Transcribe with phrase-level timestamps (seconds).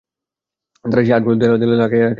[0.85, 2.09] তারা সেই আর্টগুলো দেয়ালে দেয়ালে লাগিয়ে রাখে।